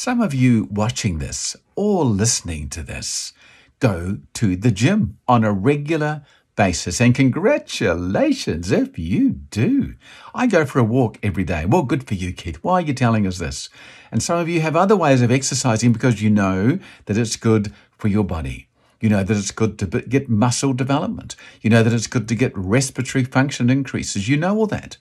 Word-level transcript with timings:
Some 0.00 0.20
of 0.20 0.32
you 0.32 0.68
watching 0.70 1.18
this 1.18 1.56
or 1.74 2.04
listening 2.04 2.68
to 2.68 2.84
this 2.84 3.32
go 3.80 4.18
to 4.34 4.54
the 4.54 4.70
gym 4.70 5.18
on 5.26 5.42
a 5.42 5.52
regular 5.52 6.22
basis. 6.54 7.00
And 7.00 7.12
congratulations 7.12 8.70
if 8.70 8.96
you 8.96 9.30
do. 9.30 9.96
I 10.32 10.46
go 10.46 10.64
for 10.64 10.78
a 10.78 10.84
walk 10.84 11.18
every 11.20 11.42
day. 11.42 11.66
Well, 11.66 11.82
good 11.82 12.06
for 12.06 12.14
you, 12.14 12.32
Keith. 12.32 12.58
Why 12.62 12.74
are 12.74 12.80
you 12.80 12.94
telling 12.94 13.26
us 13.26 13.38
this? 13.38 13.70
And 14.12 14.22
some 14.22 14.38
of 14.38 14.48
you 14.48 14.60
have 14.60 14.76
other 14.76 14.96
ways 14.96 15.20
of 15.20 15.32
exercising 15.32 15.92
because 15.92 16.22
you 16.22 16.30
know 16.30 16.78
that 17.06 17.18
it's 17.18 17.34
good 17.34 17.72
for 17.90 18.06
your 18.06 18.22
body. 18.22 18.68
You 19.00 19.08
know 19.08 19.24
that 19.24 19.36
it's 19.36 19.50
good 19.50 19.80
to 19.80 19.86
get 20.02 20.28
muscle 20.28 20.74
development. 20.74 21.34
You 21.60 21.70
know 21.70 21.82
that 21.82 21.92
it's 21.92 22.06
good 22.06 22.28
to 22.28 22.36
get 22.36 22.56
respiratory 22.56 23.24
function 23.24 23.68
increases. 23.68 24.28
You 24.28 24.36
know 24.36 24.58
all 24.58 24.68
that. 24.68 24.96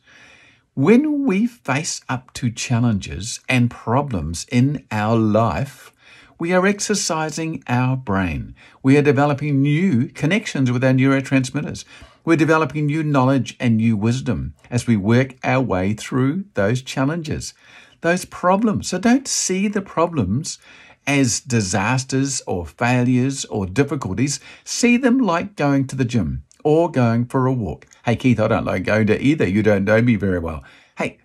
When 0.78 1.25
we 1.25 1.48
face 1.48 2.02
up 2.07 2.32
to 2.34 2.52
challenges 2.52 3.39
and 3.50 3.71
problems 3.71 4.46
in 4.52 4.86
our 4.92 5.16
life, 5.16 5.92
we 6.38 6.54
are 6.54 6.68
exercising 6.68 7.64
our 7.68 7.97
brain. 7.97 8.54
We 8.84 8.96
are 8.96 9.01
developing 9.01 9.60
new 9.60 10.10
connections 10.10 10.71
with 10.71 10.84
our 10.84 10.92
neurotransmitters. 10.92 11.84
We're 12.24 12.37
developing 12.37 12.86
new 12.86 13.01
knowledge 13.01 13.57
and 13.60 13.78
new 13.78 13.98
wisdom 13.98 14.54
as 14.70 14.86
we 14.86 14.98
work 14.98 15.36
our 15.43 15.64
way 15.64 15.93
through 15.93 16.46
those 16.54 16.84
challenges, 16.84 17.56
those 18.01 18.25
problems. 18.25 18.89
So 18.89 19.00
don't 19.00 19.28
see 19.28 19.68
the 19.68 19.82
problems 19.82 20.59
as 21.07 21.39
disasters 21.39 22.43
or 22.46 22.68
failures 22.68 23.46
or 23.46 23.65
difficulties. 23.65 24.39
See 24.64 24.96
them 24.96 25.18
like 25.18 25.56
going 25.56 25.87
to 25.87 25.96
the 25.96 26.06
gym 26.06 26.43
or 26.68 26.92
going 26.92 27.24
for 27.24 27.48
a 27.48 27.54
walk. 27.54 27.88
Hey, 28.04 28.18
Keith, 28.18 28.42
I 28.42 28.50
don't 28.50 28.66
like 28.66 28.84
going 28.84 29.07
to 29.07 29.21
either. 29.21 29.48
You 29.48 29.64
don't 29.64 29.86
know 29.86 30.02
me 30.02 30.18
very 30.18 30.38
well. 30.38 30.66
Hey, 30.98 31.18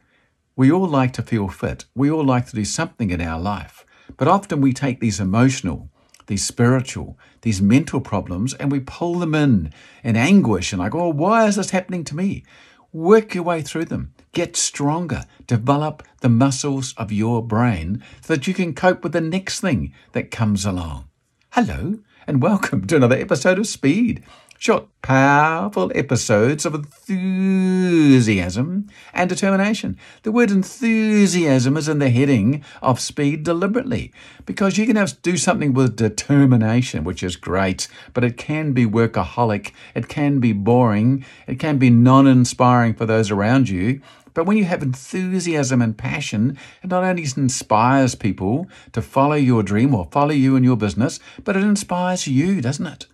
we 0.55 0.71
all 0.71 0.87
like 0.87 1.13
to 1.15 1.23
feel 1.23 1.49
fit. 1.49 1.85
We 1.97 2.09
all 2.13 2.25
like 2.25 2.47
to 2.47 2.55
do 2.55 2.65
something 2.65 3.11
in 3.11 3.21
our 3.21 3.41
life. 3.41 3.85
But 4.17 4.29
often 4.29 4.61
we 4.61 4.73
take 4.73 5.01
these 5.01 5.19
emotional, 5.19 5.91
these 6.29 6.47
spiritual, 6.47 7.19
these 7.41 7.61
mental 7.61 8.01
problems 8.01 8.55
and 8.55 8.71
we 8.71 8.79
pull 8.79 9.17
them 9.17 9.35
in 9.35 9.73
in 10.05 10.15
anguish 10.15 10.73
and 10.73 10.79
like, 10.79 10.95
oh, 10.95 11.09
why 11.09 11.49
is 11.49 11.57
this 11.57 11.71
happening 11.71 12.05
to 12.05 12.15
me? 12.15 12.45
Work 12.93 13.35
your 13.35 13.43
way 13.43 13.63
through 13.63 13.87
them. 13.87 14.15
Get 14.31 14.55
stronger. 14.55 15.25
Develop 15.49 16.05
the 16.21 16.29
muscles 16.29 16.95
of 16.97 17.11
your 17.11 17.43
brain 17.43 18.01
so 18.21 18.35
that 18.35 18.47
you 18.47 18.55
can 18.55 18.77
cope 18.77 19.03
with 19.03 19.13
the 19.13 19.21
next 19.21 19.59
thing 19.59 19.93
that 20.13 20.31
comes 20.31 20.65
along. 20.65 21.09
Hello, 21.51 21.99
and 22.29 22.41
welcome 22.41 22.87
to 22.87 22.95
another 22.95 23.17
episode 23.17 23.59
of 23.59 23.67
Speed 23.67 24.23
short, 24.63 24.87
powerful 25.03 25.91
episodes 25.93 26.65
of 26.65 26.73
enthusiasm 26.73 28.87
and 29.13 29.29
determination. 29.29 29.99
The 30.23 30.31
word 30.31 30.53
enthusiasm 30.53 31.77
is 31.77 31.89
in 31.89 31.99
the 31.99 32.11
heading 32.11 32.63
of 32.81 33.01
speed 33.01 33.43
deliberately 33.43 34.13
because 34.47 34.79
you 34.79 34.87
can 34.87 34.95
have 34.95 35.21
do 35.21 35.37
something 35.37 35.73
with 35.73 35.97
determination, 35.97 37.03
which 37.03 37.25
is 37.25 37.35
great, 37.35 37.89
but 38.15 38.23
it 38.23 38.37
can 38.37 38.73
be 38.73 38.87
workaholic, 38.87 39.73
it 39.97 40.07
can 40.07 40.39
be 40.39 40.53
boring, 40.53 41.25
it 41.49 41.59
can 41.59 41.79
be 41.79 41.91
non 41.91 42.29
inspiring 42.29 42.95
for 42.95 43.05
those 43.05 43.33
around 43.33 43.69
you. 43.69 44.01
But 44.33 44.47
when 44.47 44.59
you 44.59 44.65
have 44.67 44.81
enthusiasm 44.81 45.83
and 45.83 45.99
passion, 45.99 46.57
it 46.85 46.91
not 46.91 47.03
only 47.03 47.27
inspires 47.37 48.15
people 48.15 48.69
to 48.93 49.03
follow 49.03 49.35
your 49.35 49.65
dream 49.65 49.93
or 49.93 50.07
follow 50.13 50.31
you 50.31 50.55
in 50.55 50.63
your 50.63 50.77
business, 50.77 51.19
but 51.43 51.57
it 51.57 51.65
inspires 51.65 52.29
you, 52.29 52.61
doesn't 52.61 52.87
it? 52.87 53.09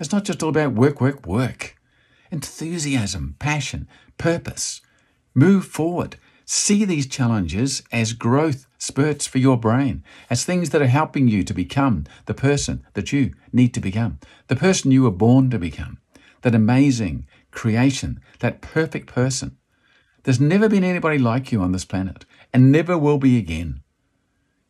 It's 0.00 0.12
not 0.12 0.24
just 0.24 0.42
all 0.42 0.48
about 0.48 0.72
work, 0.72 1.00
work, 1.00 1.26
work. 1.26 1.76
Enthusiasm, 2.30 3.36
passion, 3.38 3.86
purpose. 4.16 4.80
Move 5.34 5.66
forward. 5.66 6.16
See 6.46 6.84
these 6.84 7.06
challenges 7.06 7.82
as 7.92 8.14
growth 8.14 8.66
spurts 8.78 9.26
for 9.26 9.38
your 9.38 9.58
brain, 9.58 10.02
as 10.30 10.42
things 10.42 10.70
that 10.70 10.80
are 10.80 10.86
helping 10.86 11.28
you 11.28 11.44
to 11.44 11.52
become 11.52 12.04
the 12.24 12.34
person 12.34 12.84
that 12.94 13.12
you 13.12 13.34
need 13.52 13.74
to 13.74 13.80
become, 13.80 14.18
the 14.48 14.56
person 14.56 14.90
you 14.90 15.02
were 15.02 15.10
born 15.10 15.50
to 15.50 15.58
become, 15.58 15.98
that 16.42 16.54
amazing 16.54 17.26
creation, 17.50 18.20
that 18.40 18.62
perfect 18.62 19.06
person. 19.06 19.58
There's 20.22 20.40
never 20.40 20.68
been 20.68 20.82
anybody 20.82 21.18
like 21.18 21.52
you 21.52 21.60
on 21.60 21.72
this 21.72 21.84
planet, 21.84 22.24
and 22.52 22.72
never 22.72 22.96
will 22.96 23.18
be 23.18 23.38
again. 23.38 23.82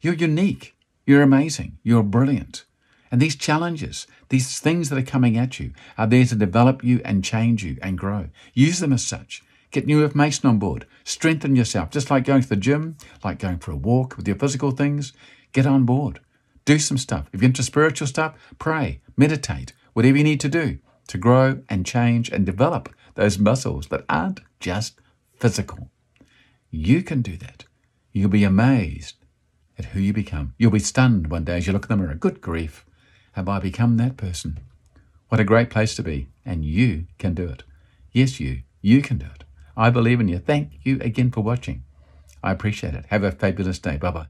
You're 0.00 0.14
unique. 0.14 0.76
You're 1.06 1.22
amazing. 1.22 1.78
You're 1.82 2.02
brilliant. 2.02 2.64
And 3.10 3.20
these 3.20 3.36
challenges, 3.36 4.06
these 4.28 4.60
things 4.60 4.88
that 4.88 4.98
are 4.98 5.02
coming 5.02 5.36
at 5.36 5.58
you, 5.58 5.72
are 5.98 6.06
there 6.06 6.24
to 6.24 6.34
develop 6.36 6.84
you 6.84 7.00
and 7.04 7.24
change 7.24 7.64
you 7.64 7.76
and 7.82 7.98
grow. 7.98 8.28
Use 8.54 8.78
them 8.78 8.92
as 8.92 9.04
such. 9.04 9.42
Get 9.70 9.86
new 9.86 10.02
information 10.02 10.48
on 10.48 10.58
board. 10.58 10.86
Strengthen 11.04 11.56
yourself, 11.56 11.90
just 11.90 12.10
like 12.10 12.24
going 12.24 12.42
to 12.42 12.48
the 12.48 12.56
gym, 12.56 12.96
like 13.24 13.38
going 13.38 13.58
for 13.58 13.72
a 13.72 13.76
walk 13.76 14.16
with 14.16 14.26
your 14.26 14.36
physical 14.36 14.70
things. 14.70 15.12
Get 15.52 15.66
on 15.66 15.84
board. 15.84 16.20
Do 16.64 16.78
some 16.78 16.98
stuff. 16.98 17.28
If 17.32 17.40
you're 17.40 17.48
into 17.48 17.62
spiritual 17.62 18.06
stuff, 18.06 18.34
pray, 18.58 19.00
meditate, 19.16 19.72
whatever 19.92 20.18
you 20.18 20.24
need 20.24 20.40
to 20.40 20.48
do 20.48 20.78
to 21.08 21.18
grow 21.18 21.60
and 21.68 21.84
change 21.84 22.30
and 22.30 22.46
develop 22.46 22.88
those 23.14 23.38
muscles 23.38 23.88
that 23.88 24.04
aren't 24.08 24.40
just 24.60 25.00
physical. 25.36 25.90
You 26.70 27.02
can 27.02 27.22
do 27.22 27.36
that. 27.38 27.64
You'll 28.12 28.30
be 28.30 28.44
amazed 28.44 29.16
at 29.78 29.86
who 29.86 30.00
you 30.00 30.12
become. 30.12 30.54
You'll 30.58 30.70
be 30.70 30.78
stunned 30.78 31.28
one 31.28 31.44
day 31.44 31.56
as 31.56 31.66
you 31.66 31.72
look 31.72 31.90
in 31.90 31.96
the 31.96 31.96
mirror. 31.96 32.14
Good 32.14 32.40
grief. 32.40 32.84
Have 33.32 33.48
I 33.48 33.58
become 33.58 33.96
that 33.96 34.16
person? 34.16 34.58
What 35.28 35.40
a 35.40 35.44
great 35.44 35.70
place 35.70 35.94
to 35.96 36.02
be. 36.02 36.28
And 36.44 36.64
you 36.64 37.06
can 37.18 37.34
do 37.34 37.48
it. 37.48 37.62
Yes, 38.12 38.40
you. 38.40 38.62
You 38.82 39.02
can 39.02 39.18
do 39.18 39.26
it. 39.26 39.44
I 39.76 39.90
believe 39.90 40.20
in 40.20 40.28
you. 40.28 40.38
Thank 40.38 40.72
you 40.82 40.98
again 41.00 41.30
for 41.30 41.42
watching. 41.42 41.84
I 42.42 42.52
appreciate 42.52 42.94
it. 42.94 43.06
Have 43.10 43.22
a 43.22 43.30
fabulous 43.30 43.78
day. 43.78 43.96
Bye 43.96 44.10
bye. 44.10 44.26